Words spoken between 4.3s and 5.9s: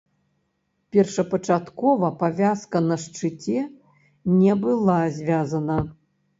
не была звязана.